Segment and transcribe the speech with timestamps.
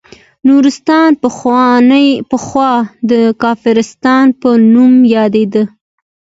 [0.47, 1.09] نورستان
[2.31, 2.69] پخوا
[3.09, 3.11] د
[3.43, 5.63] کافرستان په نوم یادیده